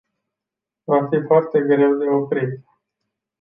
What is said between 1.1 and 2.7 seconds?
fi foarte greu de oprit.